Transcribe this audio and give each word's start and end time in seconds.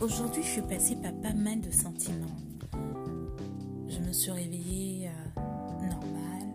Aujourd'hui, 0.00 0.42
je 0.42 0.48
suis 0.48 0.62
passée 0.62 0.96
par 0.96 1.12
pas 1.20 1.34
mal 1.34 1.60
de 1.60 1.70
sentiments. 1.70 2.36
Je 3.86 3.98
me 3.98 4.12
suis 4.14 4.30
réveillée 4.30 5.08
euh, 5.08 5.40
normale. 5.86 6.54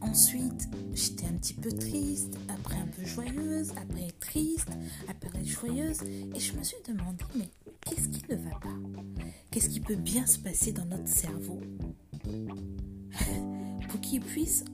Ensuite, 0.00 0.68
j'étais 0.94 1.26
un 1.26 1.32
petit 1.32 1.54
peu 1.54 1.72
triste, 1.72 2.38
après 2.48 2.76
un 2.76 2.86
peu 2.86 3.04
joyeuse, 3.04 3.72
après 3.72 4.12
triste, 4.20 4.68
après 5.08 5.44
joyeuse. 5.44 6.00
Et 6.32 6.38
je 6.38 6.56
me 6.56 6.62
suis 6.62 6.76
demandé, 6.86 7.24
mais 7.36 7.50
qu'est-ce 7.80 8.08
qui 8.08 8.22
ne 8.30 8.36
va 8.36 8.56
pas? 8.60 8.68
Qu'est-ce 9.50 9.68
qui 9.68 9.80
peut 9.80 9.96
bien 9.96 10.26
se 10.26 10.38
passer 10.38 10.70
dans 10.70 10.84
notre 10.84 11.08
cerveau 11.08 11.60
pour 13.88 14.00
qu'il 14.00 14.20
puisse 14.20 14.64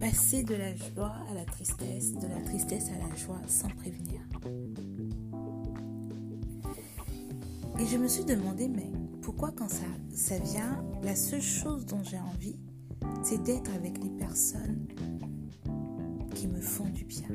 passer 0.00 0.44
de 0.44 0.54
la 0.54 0.74
joie 0.74 1.14
à 1.30 1.34
la 1.34 1.44
tristesse, 1.44 2.14
de 2.14 2.26
la 2.26 2.40
tristesse 2.40 2.88
à 2.88 3.06
la 3.06 3.14
joie 3.16 3.42
sans 3.46 3.68
prévenir? 3.68 4.19
Et 7.80 7.86
je 7.86 7.96
me 7.96 8.08
suis 8.08 8.26
demandé, 8.26 8.68
mais 8.68 8.92
pourquoi 9.22 9.52
quand 9.52 9.70
ça, 9.70 9.86
ça 10.12 10.38
vient, 10.38 10.84
la 11.02 11.16
seule 11.16 11.40
chose 11.40 11.86
dont 11.86 12.02
j'ai 12.02 12.18
envie, 12.18 12.58
c'est 13.22 13.42
d'être 13.42 13.74
avec 13.74 13.96
les 14.04 14.10
personnes 14.10 14.86
qui 16.34 16.46
me 16.46 16.60
font 16.60 16.90
du 16.90 17.06
bien. 17.06 17.30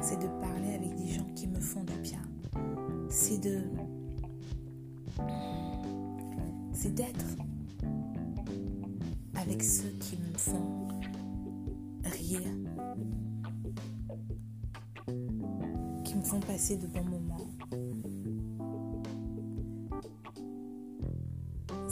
C'est 0.00 0.20
de 0.20 0.28
parler 0.40 0.74
avec 0.74 0.94
des 0.94 1.08
gens 1.08 1.26
qui 1.34 1.48
me 1.48 1.58
font 1.58 1.82
du 1.82 1.98
bien. 2.02 2.22
C'est 3.10 3.38
de... 3.38 3.62
C'est 6.72 6.94
d'être 6.94 7.26
avec 9.34 9.60
ceux 9.60 9.90
qui 9.98 10.18
me 10.18 10.38
font 10.38 10.86
rire, 12.04 12.40
qui 16.04 16.14
me 16.14 16.22
font 16.22 16.38
passer 16.38 16.76
de 16.76 16.86
bons 16.86 17.04
moments. 17.04 17.48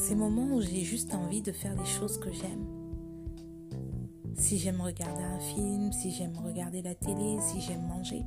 Ces 0.01 0.15
moments 0.15 0.55
où 0.55 0.63
j'ai 0.63 0.81
juste 0.81 1.15
envie 1.15 1.43
de 1.43 1.53
faire 1.53 1.77
des 1.77 1.85
choses 1.85 2.19
que 2.19 2.33
j'aime. 2.33 2.65
Si 4.35 4.57
j'aime 4.57 4.81
regarder 4.81 5.23
un 5.23 5.39
film, 5.39 5.93
si 5.93 6.11
j'aime 6.11 6.33
regarder 6.43 6.81
la 6.81 6.95
télé, 6.95 7.37
si 7.43 7.61
j'aime 7.61 7.87
manger. 7.87 8.25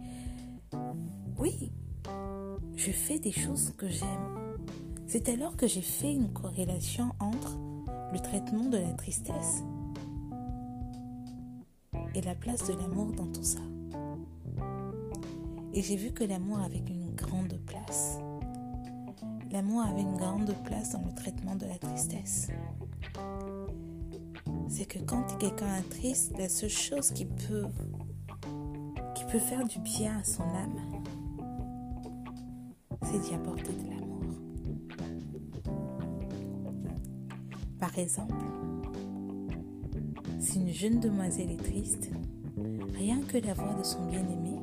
Oui, 1.39 1.71
je 2.75 2.91
fais 2.91 3.17
des 3.17 3.31
choses 3.31 3.71
que 3.75 3.89
j'aime. 3.89 4.59
C'est 5.07 5.29
alors 5.29 5.57
que 5.57 5.65
j'ai 5.65 5.81
fait 5.81 6.13
une 6.13 6.31
corrélation 6.31 7.11
entre 7.19 7.57
le 8.13 8.19
traitement 8.19 8.65
de 8.65 8.77
la 8.77 8.93
tristesse 8.93 9.63
et 12.13 12.21
la 12.21 12.35
place 12.35 12.67
de 12.67 12.73
l'amour 12.73 13.13
dans 13.13 13.31
tout 13.31 13.43
ça. 13.43 13.61
Et 15.73 15.81
j'ai 15.81 15.95
vu 15.95 16.11
que 16.11 16.23
l'amour 16.23 16.59
avait 16.59 16.83
une 16.87 17.15
grande 17.15 17.57
place. 17.65 18.19
L'amour 19.53 19.83
avait 19.83 20.01
une 20.01 20.17
grande 20.17 20.51
place 20.63 20.93
dans 20.93 21.03
le 21.05 21.13
traitement 21.13 21.55
de 21.55 21.67
la 21.67 21.77
tristesse. 21.77 22.47
C'est 24.67 24.85
que 24.85 24.97
quand 24.97 25.37
quelqu'un 25.37 25.77
est 25.77 25.89
triste, 25.91 26.33
la 26.39 26.49
seule 26.49 26.71
chose 26.71 27.11
qui 27.11 27.25
peut, 27.25 27.67
faire 29.39 29.65
du 29.67 29.79
bien 29.79 30.19
à 30.19 30.23
son 30.23 30.43
âme, 30.43 30.79
c'est 33.03 33.19
d'y 33.19 33.33
apporter 33.35 33.73
de 33.73 33.89
l'amour. 33.89 34.23
Par 37.79 37.97
exemple, 37.97 38.33
si 40.39 40.59
une 40.59 40.69
jeune 40.69 40.99
demoiselle 40.99 41.51
est 41.51 41.63
triste, 41.63 42.09
rien 42.95 43.21
que 43.21 43.37
la 43.37 43.53
voix 43.53 43.73
de 43.73 43.83
son 43.83 44.05
bien-aimé 44.05 44.59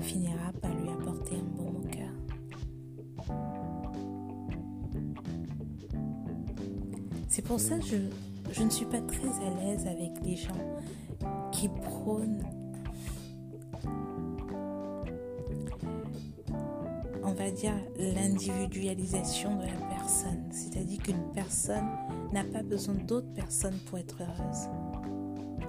finira 0.00 0.52
par 0.60 0.72
lui 0.74 0.88
apporter 0.90 1.36
un 1.36 1.56
baume 1.56 1.67
C'est 7.28 7.42
pour 7.42 7.60
ça 7.60 7.78
que 7.78 7.84
je, 8.52 8.62
ne 8.62 8.70
suis 8.70 8.86
pas 8.86 9.00
très 9.02 9.28
à 9.28 9.50
l'aise 9.60 9.86
avec 9.86 10.12
les 10.24 10.36
gens 10.36 10.80
qui 11.52 11.68
prônent 11.68 12.42
on 17.22 17.32
va 17.32 17.50
dire 17.50 17.74
l'individualisation 17.98 19.56
de 19.56 19.66
la 19.66 19.96
personne. 19.96 20.48
C'est-à-dire 20.50 21.02
qu'une 21.02 21.30
personne 21.34 21.86
n'a 22.32 22.42
pas 22.44 22.62
besoin 22.62 22.94
d'autres 22.94 23.32
personnes 23.34 23.78
pour 23.86 23.98
être 23.98 24.16
heureuse. 24.22 24.68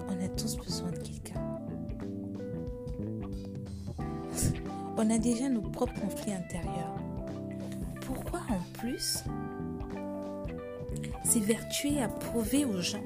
On 0.08 0.24
a 0.24 0.28
tous 0.28 0.56
besoin 0.56 0.90
de 0.90 0.98
quelqu'un. 0.98 1.58
On 4.96 5.10
a 5.10 5.18
déjà 5.18 5.50
nos 5.50 5.60
propres 5.60 6.00
conflits 6.00 6.32
intérieurs. 6.32 6.96
Pourquoi 8.00 8.40
en 8.48 8.78
plus 8.78 9.24
s'évertuer 11.30 12.02
à 12.02 12.08
prouver 12.08 12.64
aux 12.64 12.80
gens 12.80 13.04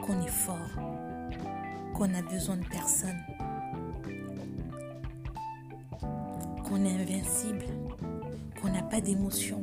qu'on 0.00 0.22
est 0.22 0.30
fort, 0.30 0.56
qu'on 1.94 2.14
a 2.14 2.22
besoin 2.22 2.56
de 2.56 2.64
personne, 2.64 3.20
qu'on 6.64 6.82
est 6.82 6.94
invincible, 6.94 7.66
qu'on 8.58 8.70
n'a 8.70 8.82
pas 8.82 9.02
d'émotion 9.02 9.62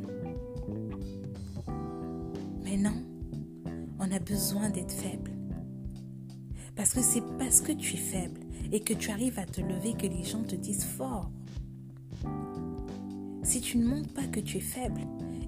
Mais 2.64 2.78
non, 2.78 2.94
on 3.98 4.12
a 4.12 4.20
besoin 4.20 4.70
d'être 4.70 4.94
faible. 4.94 5.32
Parce 6.76 6.94
que 6.94 7.02
c'est 7.02 7.24
parce 7.40 7.62
que 7.62 7.72
tu 7.72 7.96
es 7.96 7.98
faible 7.98 8.42
et 8.72 8.82
que 8.82 8.94
tu 8.94 9.10
arrives 9.10 9.40
à 9.40 9.48
te 9.48 9.62
lever 9.62 9.94
que 9.94 10.06
les 10.06 10.24
gens 10.24 10.44
te 10.44 10.56
disent 10.56 10.86
fort. 10.86 11.32
Si 13.60 13.66
tu 13.72 13.78
ne 13.78 13.88
montres 13.88 14.14
pas 14.14 14.26
que 14.26 14.40
tu 14.40 14.56
es 14.56 14.62
faible 14.62 15.02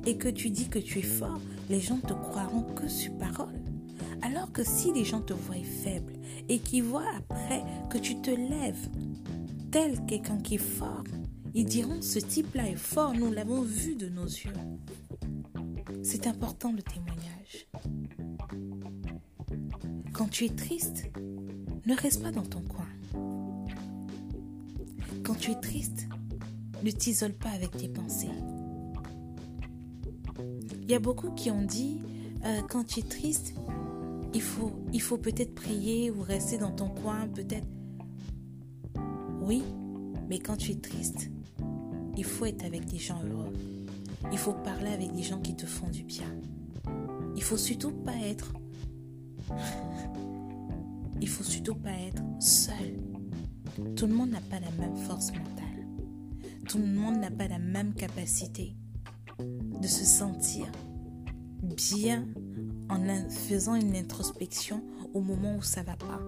et 0.05 0.17
que 0.17 0.27
tu 0.27 0.49
dis 0.49 0.67
que 0.67 0.79
tu 0.79 0.99
es 0.99 1.01
fort, 1.01 1.39
les 1.69 1.79
gens 1.79 1.97
te 1.97 2.11
croiront 2.11 2.63
que 2.63 2.89
sur 2.89 3.17
parole. 3.17 3.55
Alors 4.21 4.51
que 4.51 4.65
si 4.65 4.91
les 4.91 5.05
gens 5.05 5.21
te 5.21 5.31
voient 5.31 5.55
faible 5.63 6.11
et 6.49 6.59
qu'ils 6.59 6.83
voient 6.83 7.09
après 7.17 7.63
que 7.89 7.97
tu 7.97 8.19
te 8.19 8.29
lèves 8.29 8.89
tel 9.71 10.05
quelqu'un 10.07 10.39
qui 10.39 10.55
est 10.55 10.57
fort, 10.57 11.05
ils 11.53 11.63
diront 11.63 12.01
ce 12.01 12.19
type-là 12.19 12.67
est 12.67 12.75
fort, 12.75 13.13
nous 13.13 13.31
l'avons 13.31 13.61
vu 13.61 13.95
de 13.95 14.09
nos 14.09 14.25
yeux. 14.25 14.51
C'est 16.03 16.27
important 16.27 16.73
le 16.73 16.81
témoignage. 16.81 17.69
Quand 20.11 20.29
tu 20.29 20.43
es 20.43 20.49
triste, 20.49 21.09
ne 21.85 21.95
reste 21.95 22.21
pas 22.21 22.31
dans 22.31 22.45
ton 22.45 22.59
coin. 22.59 22.89
Quand 25.23 25.35
tu 25.35 25.51
es 25.51 25.61
triste, 25.61 26.09
ne 26.83 26.91
t'isole 26.91 27.33
pas 27.33 27.49
avec 27.49 27.71
tes 27.71 27.87
pensées. 27.87 28.29
Il 30.81 30.89
y 30.89 30.93
a 30.93 30.99
beaucoup 30.99 31.31
qui 31.31 31.51
ont 31.51 31.63
dit, 31.63 31.99
euh, 32.45 32.61
quand 32.69 32.83
tu 32.85 32.99
es 32.99 33.03
triste, 33.03 33.53
il 34.33 34.41
faut, 34.41 34.71
il 34.93 35.01
faut 35.01 35.17
peut-être 35.17 35.53
prier 35.53 36.11
ou 36.11 36.21
rester 36.21 36.57
dans 36.57 36.71
ton 36.71 36.89
coin, 36.89 37.27
peut-être. 37.27 37.67
Oui, 39.41 39.63
mais 40.29 40.39
quand 40.39 40.57
tu 40.57 40.71
es 40.71 40.75
triste, 40.75 41.29
il 42.17 42.23
faut 42.23 42.45
être 42.45 42.65
avec 42.65 42.85
des 42.85 42.97
gens 42.97 43.21
heureux. 43.23 43.53
Il 44.31 44.37
faut 44.37 44.53
parler 44.53 44.91
avec 44.91 45.13
des 45.13 45.23
gens 45.23 45.39
qui 45.39 45.55
te 45.55 45.65
font 45.65 45.87
du 45.87 46.03
bien. 46.03 46.33
Il 47.35 47.43
faut 47.43 47.57
surtout 47.57 47.91
pas 47.91 48.15
être. 48.23 48.53
Il 51.21 51.27
faut 51.27 51.43
surtout 51.43 51.75
pas 51.75 51.91
être 51.91 52.23
seul. 52.39 52.97
Tout 53.95 54.07
le 54.07 54.13
monde 54.13 54.31
n'a 54.31 54.41
pas 54.41 54.59
la 54.59 54.71
même 54.71 54.97
force 54.97 55.31
mentale. 55.31 55.70
Tout 56.71 56.77
le 56.77 56.85
monde 56.85 57.19
n'a 57.19 57.29
pas 57.29 57.49
la 57.49 57.59
même 57.59 57.93
capacité 57.93 58.77
de 59.37 59.87
se 59.87 60.05
sentir 60.05 60.71
bien 61.61 62.25
en 62.89 63.03
faisant 63.29 63.75
une 63.75 63.93
introspection 63.93 64.81
au 65.13 65.19
moment 65.19 65.57
où 65.57 65.61
ça 65.61 65.83
va 65.83 65.97
pas. 65.97 66.21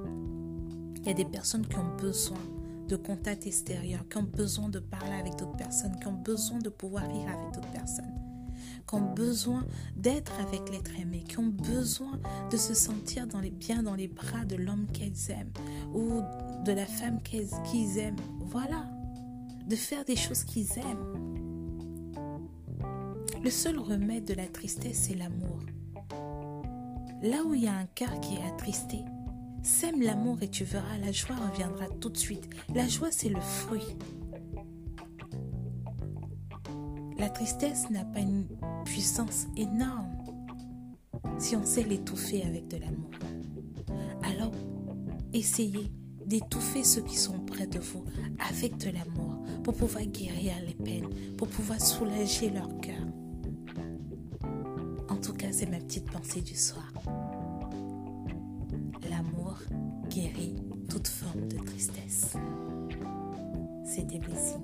Il 0.97 1.07
y 1.07 1.11
a 1.11 1.13
des 1.13 1.23
personnes 1.23 1.65
qui 1.65 1.77
ont 1.77 1.95
besoin 1.95 2.41
de 2.89 2.97
contact 2.97 3.47
extérieur, 3.47 4.05
qui 4.09 4.17
ont 4.17 4.23
besoin 4.23 4.67
de 4.67 4.79
parler 4.79 5.13
avec 5.13 5.37
d'autres 5.37 5.55
personnes, 5.55 5.97
qui 5.97 6.07
ont 6.07 6.21
besoin 6.21 6.59
de 6.59 6.67
pouvoir 6.67 7.03
rire 7.03 7.29
avec 7.29 7.53
d'autres 7.53 7.71
personnes, 7.71 8.13
qui 8.85 8.95
ont 8.95 9.13
besoin 9.13 9.65
d'être 9.95 10.33
avec 10.41 10.69
l'être 10.69 10.99
aimé, 10.99 11.23
qui 11.25 11.39
ont 11.39 11.53
besoin 11.53 12.19
de 12.51 12.57
se 12.57 12.73
sentir 12.73 13.27
dans 13.27 13.39
les, 13.39 13.51
bien 13.51 13.81
dans 13.81 13.95
les 13.95 14.09
bras 14.09 14.43
de 14.43 14.57
l'homme 14.57 14.87
qu'elles 14.91 15.31
aiment 15.31 15.53
ou 15.93 16.19
de 16.65 16.73
la 16.73 16.85
femme 16.85 17.21
qu'ils 17.23 17.97
aiment. 17.97 18.19
Voilà, 18.41 18.85
de 19.67 19.75
faire 19.75 20.05
des 20.05 20.15
choses 20.15 20.43
qu'ils 20.43 20.77
aiment. 20.77 21.33
Le 23.43 23.49
seul 23.49 23.77
remède 23.79 24.25
de 24.25 24.33
la 24.33 24.47
tristesse, 24.47 25.07
c'est 25.07 25.15
l'amour. 25.15 25.59
Là 27.21 27.43
où 27.45 27.53
il 27.53 27.63
y 27.63 27.67
a 27.67 27.73
un 27.73 27.85
cœur 27.85 28.19
qui 28.21 28.35
est 28.35 28.43
attristé, 28.43 28.99
sème 29.61 30.01
l'amour 30.01 30.37
et 30.41 30.49
tu 30.49 30.63
verras, 30.63 30.97
la 30.97 31.11
joie 31.11 31.35
reviendra 31.35 31.87
tout 31.99 32.09
de 32.09 32.17
suite. 32.17 32.49
La 32.73 32.87
joie, 32.87 33.11
c'est 33.11 33.29
le 33.29 33.39
fruit. 33.39 33.97
La 37.17 37.29
tristesse 37.29 37.89
n'a 37.89 38.03
pas 38.03 38.19
une 38.19 38.45
puissance 38.85 39.47
énorme 39.55 40.17
si 41.37 41.55
on 41.55 41.65
sait 41.65 41.83
l'étouffer 41.83 42.43
avec 42.43 42.67
de 42.67 42.77
l'amour. 42.77 43.11
Alors, 44.23 44.51
essayez 45.33 45.91
d'étouffer 46.25 46.83
ceux 46.83 47.01
qui 47.01 47.17
sont 47.17 47.39
près 47.39 47.67
de 47.67 47.79
vous 47.79 48.05
avec 48.49 48.77
de 48.77 48.89
l'amour 48.89 49.42
pour 49.63 49.73
pouvoir 49.73 50.03
guérir 50.05 50.53
les 50.65 50.73
peines, 50.73 51.09
pour 51.37 51.47
pouvoir 51.47 51.79
soulager 51.79 52.49
leur 52.49 52.67
cœur. 52.81 53.01
En 55.09 55.15
tout 55.15 55.33
cas, 55.33 55.47
c'est 55.51 55.69
ma 55.69 55.77
petite 55.77 56.11
pensée 56.11 56.41
du 56.41 56.55
soir. 56.55 56.91
L'amour 59.09 59.57
guérit 60.09 60.55
toute 60.89 61.07
forme 61.07 61.47
de 61.47 61.57
tristesse. 61.57 62.33
C'était 63.85 64.19
Blessing. 64.19 64.61